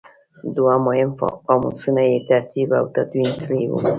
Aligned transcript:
دوه 0.55 0.73
مهم 0.85 1.11
قاموسونه 1.47 2.01
یې 2.11 2.17
ترتیب 2.29 2.69
او 2.79 2.85
تدوین 2.95 3.31
کړي 3.43 3.63
وو. 3.67 3.79